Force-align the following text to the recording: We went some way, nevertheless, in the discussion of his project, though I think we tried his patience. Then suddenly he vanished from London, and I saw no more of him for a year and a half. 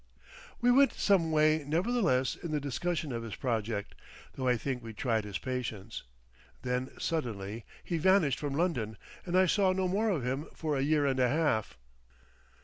We 0.61 0.71
went 0.71 0.93
some 0.93 1.31
way, 1.31 1.63
nevertheless, 1.63 2.35
in 2.35 2.49
the 2.49 2.59
discussion 2.59 3.11
of 3.13 3.21
his 3.21 3.35
project, 3.35 3.93
though 4.33 4.47
I 4.47 4.57
think 4.57 4.81
we 4.81 4.93
tried 4.95 5.25
his 5.25 5.37
patience. 5.37 6.01
Then 6.63 6.89
suddenly 6.97 7.65
he 7.83 7.99
vanished 7.99 8.39
from 8.39 8.55
London, 8.55 8.97
and 9.27 9.37
I 9.37 9.45
saw 9.45 9.73
no 9.73 9.87
more 9.87 10.09
of 10.09 10.25
him 10.25 10.45
for 10.55 10.75
a 10.75 10.81
year 10.81 11.05
and 11.05 11.19
a 11.19 11.29
half. 11.29 11.77